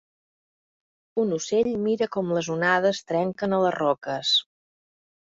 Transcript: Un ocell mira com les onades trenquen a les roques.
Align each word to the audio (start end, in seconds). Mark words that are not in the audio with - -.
Un 1.23 1.35
ocell 1.35 1.67
mira 1.83 2.07
com 2.15 2.31
les 2.37 2.49
onades 2.53 3.01
trenquen 3.11 3.53
a 3.57 3.59
les 3.65 3.75
roques. 3.77 4.33